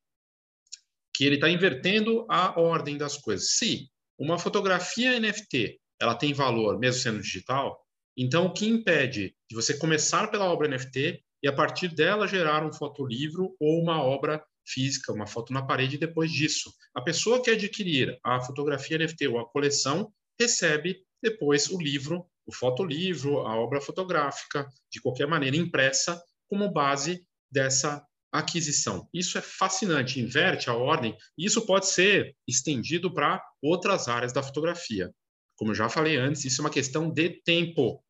que 1.17 1.25
ele 1.25 1.35
está 1.35 1.49
invertendo 1.49 2.27
a 2.29 2.61
ordem 2.61 2.95
das 2.95 3.17
coisas. 3.17 3.55
Se 3.57 3.89
uma 4.19 4.37
fotografia 4.37 5.19
NFT 5.19 5.79
ela 5.99 6.13
tem 6.13 6.31
valor, 6.31 6.77
mesmo 6.77 7.01
sendo 7.01 7.19
digital, 7.19 7.75
então 8.15 8.45
o 8.45 8.53
que 8.53 8.67
impede 8.67 9.35
de 9.49 9.55
você 9.55 9.75
começar 9.75 10.27
pela 10.27 10.45
obra 10.45 10.67
NFT 10.67 11.19
e 11.41 11.47
a 11.47 11.53
partir 11.53 11.87
dela 11.87 12.27
gerar 12.27 12.63
um 12.63 12.71
fotolivro 12.71 13.55
ou 13.59 13.81
uma 13.81 13.99
obra 14.03 14.45
física, 14.63 15.11
uma 15.11 15.25
foto 15.25 15.51
na 15.51 15.63
parede 15.63 15.97
depois 15.97 16.31
disso. 16.31 16.71
A 16.93 17.01
pessoa 17.01 17.41
que 17.41 17.49
adquirir 17.49 18.19
a 18.23 18.39
fotografia 18.41 18.99
NFT 18.99 19.27
ou 19.27 19.39
a 19.39 19.49
coleção 19.49 20.13
recebe 20.39 20.99
depois 21.19 21.67
o 21.71 21.81
livro, 21.81 22.27
o 22.45 22.53
fotolivro, 22.53 23.39
a 23.39 23.55
obra 23.55 23.81
fotográfica, 23.81 24.67
de 24.91 25.01
qualquer 25.01 25.25
maneira 25.25 25.57
impressa, 25.57 26.21
como 26.47 26.71
base 26.71 27.25
dessa 27.51 28.05
aquisição. 28.31 29.07
Isso 29.13 29.37
é 29.37 29.41
fascinante, 29.41 30.19
inverte 30.19 30.69
a 30.69 30.73
ordem, 30.73 31.17
isso 31.37 31.65
pode 31.65 31.87
ser 31.87 32.35
estendido 32.47 33.13
para 33.13 33.43
outras 33.61 34.07
áreas 34.07 34.33
da 34.33 34.43
fotografia. 34.43 35.13
Como 35.55 35.71
eu 35.71 35.75
já 35.75 35.89
falei 35.89 36.17
antes, 36.17 36.45
isso 36.45 36.61
é 36.61 36.65
uma 36.65 36.69
questão 36.69 37.11
de 37.11 37.41
tempo. 37.43 38.03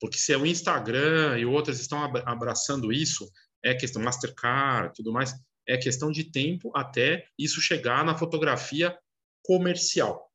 Porque 0.00 0.18
se 0.18 0.32
é 0.32 0.36
o 0.36 0.46
Instagram 0.46 1.38
e 1.38 1.44
outras 1.44 1.80
estão 1.80 2.02
abraçando 2.02 2.92
isso, 2.92 3.28
é 3.62 3.74
questão 3.74 4.02
Mastercard, 4.02 4.94
tudo 4.94 5.12
mais, 5.12 5.34
é 5.66 5.76
questão 5.76 6.10
de 6.10 6.24
tempo 6.24 6.70
até 6.76 7.26
isso 7.38 7.60
chegar 7.60 8.04
na 8.04 8.16
fotografia 8.16 8.96
comercial, 9.42 10.30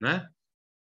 né? 0.00 0.26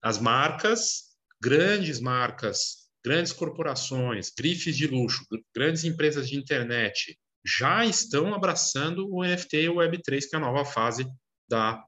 As 0.02 0.18
marcas, 0.18 1.16
grandes 1.40 1.98
marcas, 1.98 2.88
grandes 3.04 3.32
corporações, 3.32 4.30
grifes 4.36 4.76
de 4.76 4.86
luxo, 4.86 5.24
grandes 5.54 5.84
empresas 5.84 6.28
de 6.28 6.36
internet 6.36 7.18
já 7.46 7.84
estão 7.84 8.34
abraçando 8.34 9.08
o 9.10 9.22
NFT 9.22 9.56
e 9.62 9.68
o 9.68 9.76
Web3, 9.76 10.28
que 10.28 10.34
é 10.34 10.38
a 10.38 10.40
nova 10.40 10.64
fase 10.64 11.06
da 11.48 11.82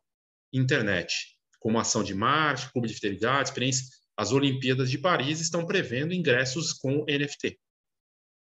internet, 0.53 1.15
como 1.59 1.79
ação 1.79 2.05
de 2.05 2.15
marketing, 2.15 2.73
clube 2.73 2.89
de 2.89 2.95
fidelidade, 2.95 3.49
experiência. 3.49 3.87
As 4.17 4.33
Olimpíadas 4.33 4.91
de 4.91 4.99
Paris 4.99 5.41
estão 5.41 5.67
prevendo 5.67 6.13
ingressos 6.13 6.73
com 6.73 7.05
NFT 7.05 7.59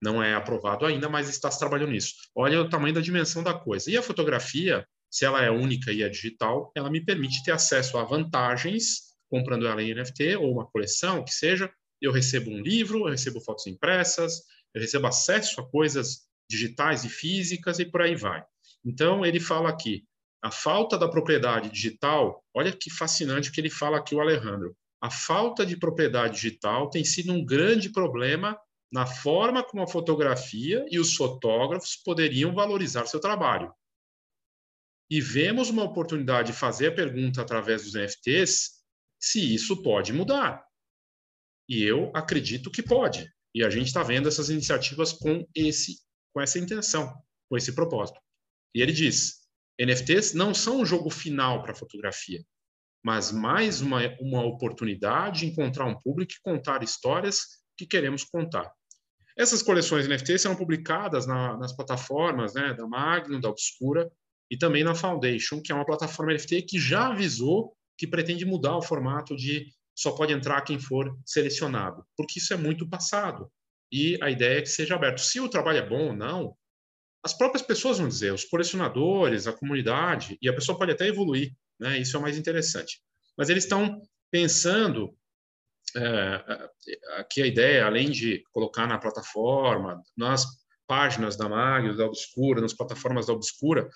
não 0.02 0.20
é 0.20 0.34
aprovado 0.34 0.84
ainda, 0.84 1.08
mas 1.08 1.28
está 1.28 1.48
se 1.48 1.60
trabalhando 1.60 1.92
nisso. 1.92 2.14
Olha 2.34 2.60
o 2.60 2.68
tamanho 2.68 2.92
da 2.92 3.00
dimensão 3.00 3.40
da 3.40 3.54
coisa. 3.54 3.88
E 3.88 3.96
a 3.96 4.02
fotografia, 4.02 4.84
se 5.08 5.24
ela 5.24 5.40
é 5.42 5.50
única 5.50 5.92
e 5.92 6.02
é 6.02 6.08
digital, 6.08 6.72
ela 6.74 6.90
me 6.90 7.02
permite 7.02 7.44
ter 7.44 7.52
acesso 7.52 7.96
a 7.96 8.04
vantagens 8.04 9.12
comprando 9.30 9.66
ela 9.66 9.80
em 9.80 9.94
NFT 9.94 10.36
ou 10.36 10.52
uma 10.52 10.66
coleção, 10.66 11.24
que 11.24 11.32
seja. 11.32 11.72
Eu 12.00 12.10
recebo 12.10 12.50
um 12.50 12.60
livro, 12.60 13.06
eu 13.06 13.12
recebo 13.12 13.40
fotos 13.40 13.68
impressas, 13.68 14.40
eu 14.74 14.80
recebo 14.80 15.06
acesso 15.06 15.60
a 15.60 15.70
coisas 15.70 16.22
digitais 16.52 17.04
e 17.04 17.08
físicas 17.08 17.78
e 17.78 17.84
por 17.84 18.02
aí 18.02 18.14
vai. 18.14 18.44
Então, 18.84 19.24
ele 19.24 19.40
fala 19.40 19.70
aqui, 19.70 20.04
a 20.42 20.50
falta 20.50 20.98
da 20.98 21.08
propriedade 21.08 21.70
digital, 21.70 22.44
olha 22.54 22.72
que 22.72 22.90
fascinante 22.90 23.48
o 23.48 23.52
que 23.52 23.60
ele 23.60 23.70
fala 23.70 23.98
aqui, 23.98 24.14
o 24.14 24.20
Alejandro. 24.20 24.76
A 25.00 25.10
falta 25.10 25.64
de 25.64 25.76
propriedade 25.76 26.34
digital 26.34 26.90
tem 26.90 27.04
sido 27.04 27.32
um 27.32 27.44
grande 27.44 27.90
problema 27.90 28.58
na 28.92 29.06
forma 29.06 29.64
como 29.64 29.82
a 29.82 29.88
fotografia 29.88 30.84
e 30.90 30.98
os 30.98 31.16
fotógrafos 31.16 31.96
poderiam 31.96 32.54
valorizar 32.54 33.06
seu 33.06 33.18
trabalho. 33.18 33.72
E 35.10 35.20
vemos 35.20 35.70
uma 35.70 35.84
oportunidade 35.84 36.52
de 36.52 36.58
fazer 36.58 36.88
a 36.88 36.94
pergunta 36.94 37.40
através 37.40 37.84
dos 37.84 37.94
NFTs 37.94 38.82
se 39.20 39.54
isso 39.54 39.82
pode 39.82 40.12
mudar. 40.12 40.64
E 41.68 41.82
eu 41.82 42.10
acredito 42.14 42.70
que 42.70 42.82
pode. 42.82 43.30
E 43.54 43.62
a 43.62 43.70
gente 43.70 43.86
está 43.86 44.02
vendo 44.02 44.28
essas 44.28 44.50
iniciativas 44.50 45.12
com 45.12 45.46
esse, 45.54 45.98
com 46.32 46.40
essa 46.40 46.58
intenção, 46.58 47.12
com 47.48 47.56
esse 47.56 47.74
propósito. 47.74 48.20
E 48.74 48.80
ele 48.80 48.92
diz: 48.92 49.40
NFTs 49.80 50.34
não 50.34 50.54
são 50.54 50.80
um 50.80 50.86
jogo 50.86 51.10
final 51.10 51.62
para 51.62 51.74
fotografia, 51.74 52.44
mas 53.04 53.32
mais 53.32 53.80
uma, 53.80 54.00
uma 54.20 54.44
oportunidade 54.44 55.40
de 55.40 55.46
encontrar 55.46 55.86
um 55.86 55.98
público 55.98 56.32
e 56.32 56.42
contar 56.42 56.82
histórias 56.82 57.62
que 57.76 57.86
queremos 57.86 58.24
contar. 58.24 58.70
Essas 59.36 59.62
coleções 59.62 60.06
NFT 60.06 60.38
serão 60.38 60.54
publicadas 60.54 61.26
na, 61.26 61.56
nas 61.56 61.74
plataformas 61.74 62.54
né, 62.54 62.74
da 62.74 62.86
Magnum, 62.86 63.40
da 63.40 63.48
Obscura 63.48 64.10
e 64.50 64.56
também 64.56 64.84
na 64.84 64.94
Foundation, 64.94 65.60
que 65.62 65.72
é 65.72 65.74
uma 65.74 65.86
plataforma 65.86 66.34
NFT 66.34 66.62
que 66.62 66.78
já 66.78 67.08
avisou 67.08 67.74
que 67.96 68.06
pretende 68.06 68.44
mudar 68.44 68.76
o 68.76 68.82
formato 68.82 69.34
de 69.34 69.72
só 69.94 70.12
pode 70.12 70.32
entrar 70.32 70.62
quem 70.62 70.78
for 70.78 71.16
selecionado, 71.24 72.04
porque 72.16 72.38
isso 72.38 72.52
é 72.52 72.56
muito 72.56 72.88
passado. 72.88 73.50
E 73.92 74.18
a 74.22 74.30
ideia 74.30 74.58
é 74.58 74.62
que 74.62 74.70
seja 74.70 74.94
aberto. 74.94 75.20
Se 75.20 75.38
o 75.38 75.50
trabalho 75.50 75.78
é 75.78 75.86
bom 75.86 76.08
ou 76.08 76.16
não, 76.16 76.56
as 77.22 77.36
próprias 77.36 77.62
pessoas 77.62 77.98
vão 77.98 78.08
dizer, 78.08 78.32
os 78.32 78.44
colecionadores, 78.44 79.46
a 79.46 79.52
comunidade, 79.52 80.38
e 80.40 80.48
a 80.48 80.54
pessoa 80.54 80.78
pode 80.78 80.92
até 80.92 81.06
evoluir, 81.06 81.52
né? 81.78 81.98
Isso 81.98 82.16
é 82.16 82.18
o 82.18 82.22
mais 82.22 82.38
interessante. 82.38 83.00
Mas 83.36 83.48
eles 83.48 83.64
estão 83.64 84.00
pensando 84.30 85.14
é, 85.94 86.68
aqui 87.18 87.42
a 87.42 87.46
ideia, 87.46 87.84
além 87.84 88.10
de 88.10 88.42
colocar 88.50 88.86
na 88.86 88.98
plataforma, 88.98 90.02
nas 90.16 90.46
páginas 90.86 91.36
da 91.36 91.48
Magno, 91.48 91.96
da 91.96 92.06
Obscura, 92.06 92.60
nas 92.60 92.74
plataformas 92.74 93.26
da 93.26 93.34
Obscura, 93.34 93.88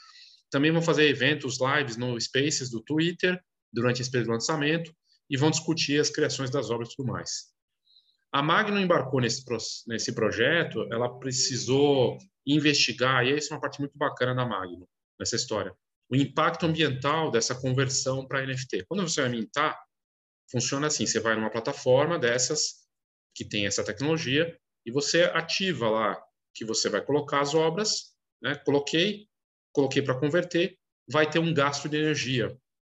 também 0.50 0.71
vão 0.71 0.83
fazer 0.83 1.09
eventos, 1.09 1.59
lives 1.61 1.97
no 1.97 2.21
Spaces 2.21 2.71
do 2.71 2.83
Twitter 2.83 3.41
durante 3.73 4.03
esse 4.03 4.11
período 4.11 4.29
de 4.29 4.33
lançamento 4.35 4.95
e 5.29 5.37
vão 5.37 5.50
discutir 5.50 6.00
as 6.00 6.11
criações 6.11 6.50
das 6.50 6.71
obras 6.71 6.91
e 6.93 6.97
tudo 6.97 7.12
mais. 7.12 7.55
A 8.37 8.43
Magno 8.43 8.78
embarcou 8.78 9.19
nesse, 9.19 9.43
nesse 9.87 10.14
projeto, 10.14 10.87
ela 10.93 11.19
precisou 11.19 12.19
investigar, 12.47 13.25
e 13.25 13.33
essa 13.33 13.49
é 13.49 13.55
uma 13.55 13.61
parte 13.62 13.81
muito 13.81 13.97
bacana 13.97 14.35
da 14.35 14.45
Magno, 14.45 14.87
nessa 15.19 15.37
história, 15.37 15.75
o 16.07 16.14
impacto 16.14 16.66
ambiental 16.66 17.31
dessa 17.31 17.55
conversão 17.55 18.28
para 18.28 18.47
NFT. 18.47 18.85
Quando 18.87 19.09
você 19.09 19.23
vai 19.23 19.31
mintar, 19.31 19.83
funciona 20.50 20.88
assim: 20.88 21.07
você 21.07 21.19
vai 21.19 21.35
numa 21.35 21.49
plataforma 21.49 22.19
dessas 22.19 22.87
que 23.35 23.43
tem 23.43 23.66
essa 23.66 23.83
tecnologia 23.83 24.55
e 24.85 24.93
você 24.93 25.23
ativa 25.23 25.88
lá 25.88 26.23
que 26.55 26.62
você 26.62 26.90
vai 26.90 27.02
colocar 27.02 27.40
as 27.40 27.55
obras, 27.55 28.14
né? 28.43 28.55
Coloquei, 28.66 29.31
coloquei 29.73 30.02
para 30.02 30.21
converter, 30.21 30.78
vai 31.11 31.26
ter 31.26 31.38
um 31.38 31.55
gasto 31.55 31.88
de 31.88 31.97
energia, 31.97 32.55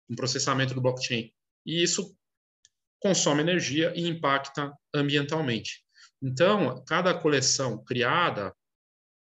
um 0.09 0.15
processamento 0.15 0.73
do 0.73 0.81
blockchain. 0.81 1.31
E 1.63 1.83
isso 1.83 2.16
consome 2.99 3.41
energia 3.41 3.93
e 3.95 4.07
impacta 4.07 4.73
ambientalmente. 4.93 5.83
Então, 6.21 6.83
cada 6.87 7.13
coleção 7.13 7.83
criada 7.83 8.53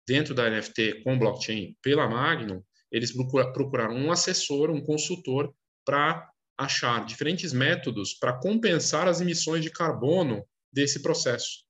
dentro 0.07 0.35
da 0.35 0.49
NFT 0.49 1.03
com 1.03 1.19
blockchain 1.19 1.77
pela 1.83 2.09
Magnum, 2.09 2.63
eles 2.91 3.13
procuraram 3.53 3.95
um 3.95 4.13
assessor, 4.13 4.71
um 4.71 4.81
consultor 4.81 5.53
para 5.85 6.31
achar 6.57 7.05
diferentes 7.05 7.53
métodos 7.53 8.15
para 8.15 8.39
compensar 8.39 9.09
as 9.09 9.21
emissões 9.21 9.63
de 9.63 9.71
carbono 9.71 10.47
desse 10.73 11.03
processo. 11.03 11.65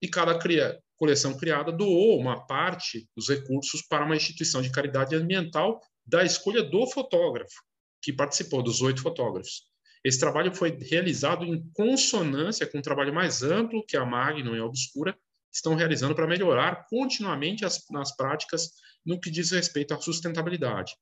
E 0.00 0.08
cada 0.08 0.38
cria, 0.38 0.80
coleção 0.96 1.36
criada 1.36 1.72
doou 1.72 2.18
uma 2.18 2.46
parte 2.46 3.08
dos 3.16 3.28
recursos 3.28 3.82
para 3.82 4.04
uma 4.04 4.16
instituição 4.16 4.62
de 4.62 4.70
caridade 4.70 5.14
ambiental 5.14 5.80
da 6.06 6.24
escolha 6.24 6.62
do 6.62 6.86
fotógrafo, 6.86 7.62
que 8.02 8.12
participou 8.12 8.62
dos 8.62 8.80
oito 8.80 9.02
fotógrafos. 9.02 9.66
Esse 10.04 10.20
trabalho 10.20 10.54
foi 10.54 10.70
realizado 10.70 11.44
em 11.44 11.66
consonância 11.72 12.66
com 12.66 12.78
um 12.78 12.82
trabalho 12.82 13.12
mais 13.12 13.42
amplo 13.42 13.84
que 13.86 13.96
a 13.96 14.04
Magnum 14.04 14.54
e 14.54 14.58
a 14.58 14.66
Obscura 14.66 15.16
estão 15.52 15.74
realizando 15.74 16.14
para 16.14 16.26
melhorar 16.26 16.86
continuamente 16.88 17.64
as, 17.64 17.82
nas 17.90 18.14
práticas 18.14 18.70
no 19.06 19.18
que 19.18 19.30
diz 19.30 19.50
respeito 19.50 19.94
à 19.94 20.00
sustentabilidade. 20.00 20.94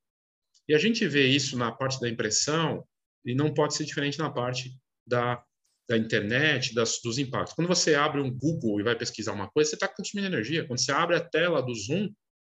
E 0.69 0.75
a 0.75 0.79
gente 0.79 1.07
vê 1.09 1.27
isso 1.27 1.59
na 1.59 1.73
parte 1.73 2.01
da 2.01 2.09
impressão, 2.09 2.87
e 3.25 3.35
não 3.35 3.53
pode 3.53 3.75
ser 3.75 3.85
diferente 3.85 4.19
na 4.19 4.31
parte 4.31 4.77
da, 5.07 5.43
da 5.89 5.97
internet, 5.97 6.75
das, 6.75 7.01
dos 7.03 7.19
impactos. 7.19 7.55
Quando 7.55 7.69
você 7.69 7.95
abre 7.95 8.21
um 8.21 8.31
Google 8.31 8.81
e 8.81 8.85
vai 8.85 8.97
pesquisar 8.97 9.33
uma 9.33 9.51
coisa, 9.51 9.71
você 9.71 9.77
está 9.77 9.89
consumindo 9.89 10.29
energia. 10.29 10.67
Quando 10.67 10.81
você 10.81 10.93
abre 10.93 11.17
a 11.17 11.21
tela 11.21 11.63
do 11.63 11.75
Zoom, 11.75 12.09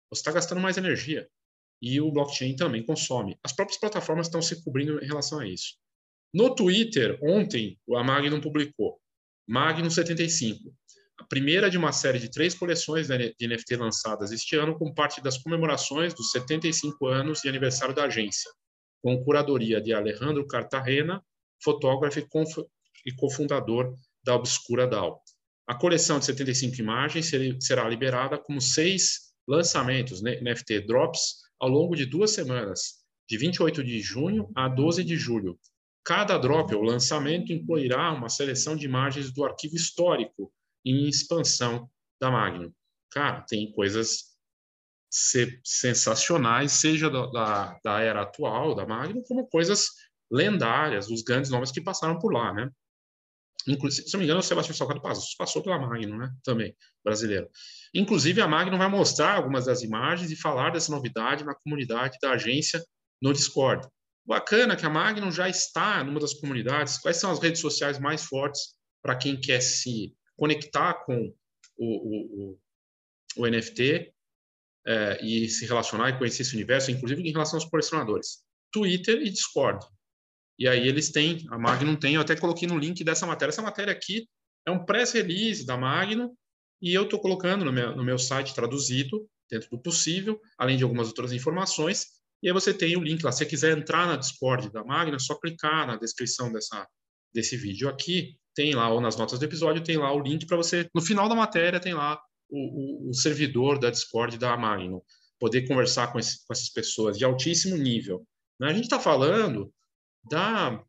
você 0.10 0.22
está 0.22 0.31
gastando 0.31 0.62
mais 0.62 0.77
energia. 0.77 1.27
E 1.81 2.00
o 2.00 2.12
blockchain 2.12 2.55
também 2.55 2.86
consome. 2.86 3.38
As 3.43 3.53
próprias 3.53 3.79
plataformas 3.79 4.27
estão 4.27 4.41
se 4.41 4.63
cobrindo 4.63 5.03
em 5.03 5.07
relação 5.07 5.39
a 5.39 5.48
isso. 5.48 5.75
No 6.34 6.56
Twitter, 6.56 7.20
ontem, 7.22 7.78
a 7.96 8.04
Magnum 8.04 8.42
publicou, 8.42 9.00
Magnum 9.48 9.88
75. 9.88 10.74
a 11.20 11.24
primeira 11.25 11.70
de 11.70 11.78
uma 11.78 11.92
série 11.92 12.18
de 12.18 12.32
três 12.32 12.56
coleções 12.56 13.08
de 13.08 13.48
NFT 13.48 13.75
lançadas 13.75 14.32
este 14.32 14.56
ano, 14.56 14.75
como 14.75 14.96
parte 14.96 15.22
das 15.22 15.38
comemorações 15.38 16.12
dos 16.12 16.32
75 16.32 17.06
anos 17.06 17.42
de 17.42 17.50
aniversário 17.50 17.94
da 17.94 18.06
agência, 18.06 18.50
com 19.04 19.24
curadoria 19.24 19.80
de 19.80 19.94
Alejandro 19.94 20.48
Cartagena, 20.48 21.24
fotógrafo 21.63 22.18
e 22.20 23.16
cofundador 23.16 23.94
da 24.24 24.36
Obscura 24.36 24.88
DAO. 24.88 25.22
A 25.68 25.75
coleção 25.75 26.18
de 26.18 26.25
75 26.25 26.75
imagens 26.80 27.30
será 27.60 27.88
liberada 27.88 28.40
como 28.40 28.60
seis 28.60 29.34
lançamentos, 29.48 30.24
NFT 30.24 30.82
Drops, 30.82 31.44
ao 31.60 31.70
longo 31.70 31.96
de 31.96 32.08
duas 32.08 32.32
semanas, 32.32 33.04
de 33.30 33.38
28 33.38 33.84
de 33.84 34.00
junho 34.00 34.50
a 34.56 34.68
12 34.68 35.04
de 35.04 35.16
julho. 35.16 35.60
Cada 36.05 36.38
drop 36.38 36.74
ou 36.75 36.83
lançamento 36.83 37.53
incluirá 37.53 38.12
uma 38.12 38.29
seleção 38.29 38.75
de 38.75 38.86
imagens 38.86 39.31
do 39.31 39.45
arquivo 39.45 39.75
histórico 39.75 40.51
em 40.86 41.07
expansão 41.07 41.89
da 42.19 42.29
Magnum. 42.29 42.74
Cara, 43.10 43.41
tem 43.41 43.72
coisas 43.72 44.33
sensacionais, 45.63 46.72
seja 46.72 47.10
da, 47.10 47.79
da, 47.83 48.01
era 48.01 48.24
atual 48.24 48.74
da 48.74 48.86
Magnum, 48.86 49.22
como 49.24 49.48
coisas 49.48 49.88
lendárias, 50.31 51.10
os 51.10 51.22
grandes 51.22 51.51
nomes 51.51 51.72
que 51.72 51.79
passaram 51.79 52.17
por 52.17 52.33
lá, 52.33 52.51
né? 52.51 52.69
Inclusive, 53.67 54.07
se 54.07 54.13
não 54.13 54.19
me 54.19 54.25
engano, 54.25 54.39
o 54.39 54.43
Sebastião 54.43 54.75
Salgado 54.75 55.01
passou 55.38 55.63
pela 55.63 55.79
Magnum, 55.79 56.17
né? 56.17 56.33
Também, 56.43 56.75
brasileiro. 57.03 57.48
Inclusive, 57.93 58.41
a 58.41 58.48
Magnum 58.48 58.77
vai 58.77 58.89
mostrar 58.89 59.36
algumas 59.36 59.65
das 59.65 59.83
imagens 59.83 60.31
e 60.31 60.36
falar 60.36 60.72
dessa 60.72 60.91
novidade 60.91 61.45
na 61.45 61.55
comunidade 61.55 62.17
da 62.22 62.31
agência 62.31 62.83
no 63.22 63.31
Discord. 63.31 63.88
Bacana 64.25 64.75
que 64.75 64.86
a 64.86 64.89
Magnum 64.89 65.32
já 65.32 65.50
está 65.50 66.03
numa 66.03 66.20
das 66.20 66.34
comunidades. 66.34 66.98
Quais 66.98 67.18
são 67.18 67.32
as 67.32 67.39
redes 67.39 67.60
sociais 67.60 68.00
mais 68.00 68.24
fortes 68.24 68.75
para 69.01 69.15
quem 69.15 69.39
quer 69.39 69.62
se 69.62 70.15
conectar 70.38 70.94
com 71.06 71.34
o, 71.77 71.86
o, 71.86 72.51
o, 72.51 72.60
o 73.38 73.48
NFT 73.48 74.13
é, 74.86 75.25
e 75.25 75.50
se 75.50 75.65
relacionar 75.65 76.10
e 76.10 76.18
conhecer 76.18 76.44
esse 76.44 76.56
universo, 76.56 76.92
inclusive 76.92 77.22
em 77.22 77.32
relação 77.32 77.58
aos 77.58 77.70
colecionadores? 77.70 78.44
Twitter 78.72 79.22
e 79.22 79.30
Discord. 79.30 79.86
E 80.58 80.68
aí 80.68 80.88
eles 80.88 81.12
têm, 81.12 81.46
a 81.50 81.58
Magnum 81.58 81.96
tem, 81.96 82.15
eu 82.15 82.22
até 82.22 82.36
coloquei 82.36 82.68
no 82.68 82.77
link 82.77 83.03
dessa 83.03 83.25
matéria. 83.25 83.51
Essa 83.51 83.62
matéria 83.62 83.92
aqui 83.92 84.27
é 84.65 84.72
um 84.72 84.86
press 84.86 85.12
release 85.12 85.65
da 85.65 85.77
Magnum 85.77 86.34
e 86.82 86.94
eu 86.94 87.03
estou 87.03 87.20
colocando 87.20 87.65
no 87.65 87.72
meu, 87.72 87.96
no 87.96 88.03
meu 88.03 88.18
site 88.18 88.53
traduzido, 88.53 89.27
dentro 89.50 89.70
do 89.70 89.82
possível, 89.82 90.39
além 90.58 90.77
de 90.77 90.84
algumas 90.84 91.08
outras 91.08 91.32
informações. 91.32 92.08
E 92.43 92.50
aí 92.50 92.53
você 92.53 92.73
tem 92.73 92.97
o 92.97 93.01
link 93.01 93.23
lá. 93.23 93.31
Se 93.31 93.38
você 93.39 93.45
quiser 93.45 93.77
entrar 93.77 94.05
na 94.05 94.17
Discord 94.17 94.69
da 94.69 94.83
Magnum, 94.83 95.15
é 95.15 95.19
só 95.19 95.33
clicar 95.35 95.88
na 95.88 95.95
descrição 95.95 96.51
dessa, 96.51 96.85
desse 97.33 97.55
vídeo 97.55 97.88
aqui. 97.88 98.38
Tem 98.53 98.75
lá, 98.75 98.89
ou 98.89 99.00
nas 99.00 99.15
notas 99.15 99.39
do 99.39 99.45
episódio, 99.45 99.81
tem 99.81 99.97
lá 99.97 100.13
o 100.13 100.19
link 100.19 100.45
para 100.45 100.57
você. 100.57 100.89
No 100.93 101.01
final 101.01 101.29
da 101.29 101.35
matéria, 101.35 101.79
tem 101.79 101.93
lá 101.93 102.21
o, 102.50 103.07
o, 103.07 103.09
o 103.09 103.13
servidor 103.13 103.79
da 103.79 103.89
Discord 103.89 104.38
da 104.38 104.57
Magnum. 104.57 105.01
Poder 105.39 105.65
conversar 105.65 106.12
com, 106.12 106.19
esse, 106.19 106.45
com 106.45 106.51
essas 106.51 106.69
pessoas 106.69 107.17
de 107.17 107.23
altíssimo 107.23 107.77
nível. 107.77 108.27
Né? 108.59 108.67
A 108.67 108.73
gente 108.73 108.83
está 108.83 109.00
falando 109.00 109.73
da, 110.29 110.83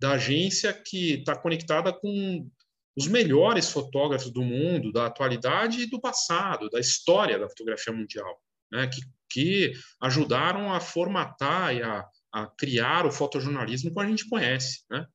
da 0.00 0.12
agência 0.12 0.72
que 0.72 1.16
está 1.16 1.36
conectada 1.36 1.92
com 1.92 2.48
os 2.96 3.06
melhores 3.08 3.68
fotógrafos 3.68 4.30
do 4.30 4.42
mundo, 4.42 4.90
da 4.90 5.06
atualidade 5.06 5.82
e 5.82 5.86
do 5.86 6.00
passado, 6.00 6.70
da 6.70 6.80
história 6.80 7.38
da 7.38 7.48
fotografia 7.48 7.92
mundial, 7.92 8.40
né? 8.72 8.86
que, 8.86 9.02
que 9.30 9.72
ajudaram 10.00 10.72
a 10.72 10.80
formatar 10.80 11.74
e 11.74 11.82
a, 11.82 12.06
a 12.32 12.46
criar 12.46 13.06
o 13.06 13.12
fotojornalismo 13.12 13.92
que 13.92 14.00
a 14.00 14.06
gente 14.06 14.28
conhece, 14.28 14.84
né? 14.90 15.06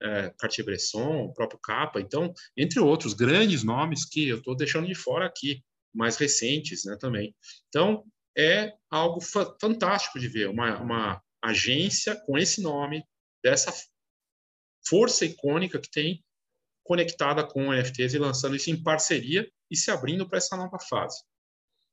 É, 0.00 0.32
Cartier-Bresson, 0.38 1.24
o 1.24 1.34
próprio 1.34 1.58
Capa, 1.58 2.00
então, 2.00 2.32
entre 2.56 2.78
outros 2.78 3.14
grandes 3.14 3.64
nomes 3.64 4.04
que 4.04 4.28
eu 4.28 4.38
estou 4.38 4.54
deixando 4.54 4.86
de 4.86 4.94
fora 4.94 5.26
aqui, 5.26 5.60
mais 5.92 6.16
recentes 6.16 6.84
né, 6.84 6.96
também. 7.00 7.34
Então, 7.68 8.04
é 8.36 8.74
algo 8.88 9.20
fa 9.20 9.56
fantástico 9.60 10.20
de 10.20 10.28
ver, 10.28 10.48
uma, 10.48 10.78
uma 10.78 11.22
agência 11.42 12.14
com 12.24 12.38
esse 12.38 12.62
nome, 12.62 13.02
dessa 13.42 13.72
força 14.86 15.24
icônica 15.24 15.80
que 15.80 15.90
tem 15.90 16.24
conectada 16.84 17.44
com 17.44 17.72
NFTs 17.72 18.14
e 18.14 18.18
lançando 18.18 18.56
isso 18.56 18.70
em 18.70 18.82
parceria 18.82 19.50
e 19.70 19.76
se 19.76 19.90
abrindo 19.90 20.26
para 20.28 20.38
essa 20.38 20.56
nova 20.56 20.78
fase. 20.78 21.22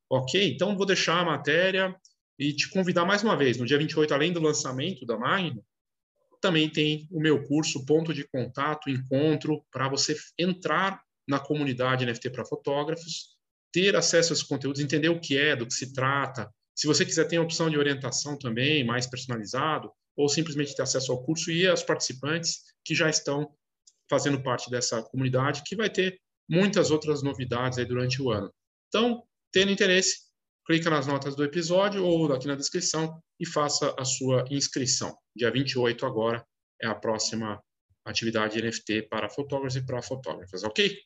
Ok? 0.09 0.53
Então, 0.53 0.75
vou 0.75 0.85
deixar 0.85 1.19
a 1.19 1.25
matéria 1.25 1.95
e 2.37 2.53
te 2.53 2.69
convidar 2.69 3.05
mais 3.05 3.23
uma 3.23 3.35
vez. 3.35 3.57
No 3.57 3.65
dia 3.65 3.77
28, 3.77 4.13
além 4.13 4.31
do 4.31 4.41
lançamento 4.41 5.05
da 5.05 5.17
Magno, 5.17 5.63
também 6.41 6.69
tem 6.69 7.07
o 7.11 7.19
meu 7.19 7.43
curso 7.43 7.85
Ponto 7.85 8.13
de 8.13 8.27
Contato, 8.27 8.89
Encontro, 8.89 9.65
para 9.71 9.89
você 9.89 10.15
entrar 10.37 11.01
na 11.27 11.39
comunidade 11.39 12.05
NFT 12.05 12.29
para 12.29 12.45
fotógrafos, 12.45 13.35
ter 13.71 13.95
acesso 13.95 14.31
a 14.31 14.33
esses 14.33 14.43
conteúdos, 14.43 14.79
entender 14.79 15.09
o 15.09 15.19
que 15.19 15.37
é, 15.37 15.55
do 15.55 15.65
que 15.65 15.73
se 15.73 15.91
trata. 15.91 16.49
Se 16.75 16.87
você 16.87 17.03
quiser, 17.03 17.27
tem 17.27 17.39
a 17.39 17.41
opção 17.41 17.69
de 17.69 17.77
orientação 17.77 18.37
também, 18.37 18.83
mais 18.83 19.07
personalizado 19.07 19.91
ou 20.15 20.29
simplesmente 20.29 20.75
ter 20.75 20.83
acesso 20.83 21.11
ao 21.11 21.23
curso 21.23 21.51
e 21.51 21.67
aos 21.67 21.83
participantes 21.83 22.63
que 22.85 22.95
já 22.95 23.09
estão 23.09 23.51
fazendo 24.09 24.41
parte 24.41 24.69
dessa 24.69 25.01
comunidade, 25.01 25.63
que 25.65 25.75
vai 25.75 25.89
ter 25.89 26.21
muitas 26.47 26.91
outras 26.91 27.23
novidades 27.23 27.79
aí 27.79 27.85
durante 27.85 28.21
o 28.21 28.31
ano. 28.31 28.53
Então, 28.87 29.23
tendo 29.55 29.71
interesse, 29.71 30.17
clica 30.65 30.89
nas 30.89 31.07
notas 31.07 31.33
do 31.33 31.41
episódio 31.41 32.03
ou 32.03 32.33
aqui 32.33 32.45
na 32.45 32.55
descrição 32.55 33.23
e 33.39 33.47
faça 33.47 33.95
a 33.97 34.03
sua 34.03 34.43
inscrição. 34.51 35.17
Dia 35.33 35.49
28 35.49 36.05
agora 36.05 36.45
é 36.81 36.87
a 36.87 36.93
próxima 36.93 37.63
atividade 38.03 38.61
NFT 38.61 39.03
para 39.03 39.29
fotógrafos 39.29 39.77
e 39.77 39.85
para 39.85 40.01
fotógrafas, 40.01 40.65
ok? 40.65 40.99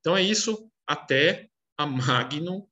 Então 0.00 0.14
é 0.14 0.20
isso, 0.20 0.70
até 0.86 1.48
a 1.78 1.86
Magnum, 1.86 2.68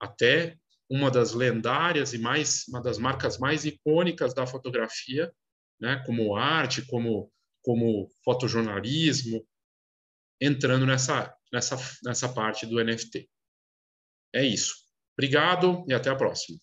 até 0.00 0.56
uma 0.88 1.10
das 1.10 1.32
lendárias 1.32 2.12
e 2.12 2.18
mais 2.18 2.62
uma 2.68 2.80
das 2.80 2.96
marcas 2.96 3.38
mais 3.38 3.64
icônicas 3.64 4.32
da 4.32 4.46
fotografia, 4.46 5.32
né, 5.80 6.00
como 6.06 6.36
arte, 6.36 6.82
como 6.86 7.28
como 7.62 8.08
fotojornalismo, 8.24 9.44
entrando 10.40 10.86
nessa 10.86 11.36
nessa 11.52 11.76
nessa 12.04 12.28
parte 12.28 12.66
do 12.66 12.82
NFT. 12.82 13.28
É 14.32 14.44
isso. 14.44 14.74
Obrigado 15.16 15.84
e 15.88 15.94
até 15.94 16.10
a 16.10 16.16
próxima. 16.16 16.58